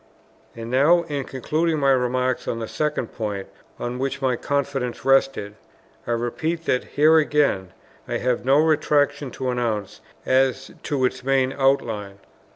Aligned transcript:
And 0.55 0.71
now 0.71 1.03
in 1.03 1.25
concluding 1.25 1.77
my 1.77 1.91
remarks 1.91 2.47
on 2.47 2.57
the 2.57 2.67
second 2.67 3.13
point 3.13 3.47
on 3.77 3.99
which 3.99 4.19
my 4.19 4.35
confidence 4.35 5.05
rested, 5.05 5.53
I 6.07 6.11
repeat 6.13 6.65
that 6.65 6.83
here 6.85 7.17
again 7.19 7.71
I 8.07 8.17
have 8.17 8.43
no 8.43 8.57
retractation 8.57 9.29
to 9.33 9.51
announce 9.51 10.01
as 10.25 10.71
to 10.81 11.05
its 11.05 11.23
main 11.23 11.53
outline. 11.53 12.17